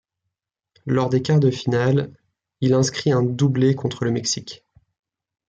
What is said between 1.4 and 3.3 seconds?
finale, il inscrit un